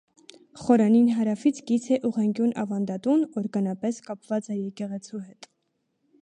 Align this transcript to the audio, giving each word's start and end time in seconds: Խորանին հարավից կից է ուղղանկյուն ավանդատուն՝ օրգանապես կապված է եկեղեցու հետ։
Խորանին 0.59 1.11
հարավից 1.17 1.59
կից 1.71 1.85
է 1.97 1.99
ուղղանկյուն 2.09 2.55
ավանդատուն՝ 2.63 3.27
օրգանապես 3.43 4.01
կապված 4.09 4.51
է 4.57 4.59
եկեղեցու 4.63 5.23
հետ։ 5.29 5.51